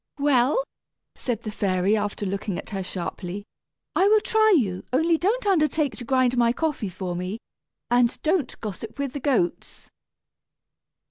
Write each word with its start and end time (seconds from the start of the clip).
"Well," 0.17 0.63
said 1.13 1.43
the 1.43 1.51
fairy, 1.51 1.95
after 1.95 2.25
looking 2.25 2.57
at 2.57 2.71
her 2.71 2.81
sharply, 2.81 3.43
"I 3.95 4.07
will 4.07 4.19
try 4.21 4.55
you; 4.57 4.83
only 4.91 5.15
don't 5.15 5.45
undertake 5.45 5.95
to 5.97 6.03
grind 6.05 6.35
my 6.37 6.51
coffee 6.53 6.89
for 6.89 7.15
me, 7.15 7.37
and 7.91 8.19
don't 8.23 8.59
gossip 8.61 8.97
with 8.97 9.13
the 9.13 9.19
goats." 9.19 9.89